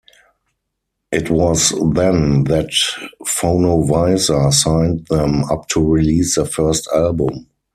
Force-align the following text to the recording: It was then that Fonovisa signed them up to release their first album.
It 1.11 1.29
was 1.29 1.75
then 1.93 2.45
that 2.45 2.71
Fonovisa 3.23 4.51
signed 4.51 5.05
them 5.11 5.43
up 5.43 5.67
to 5.67 5.87
release 5.93 6.33
their 6.37 6.45
first 6.45 6.87
album. 6.87 7.45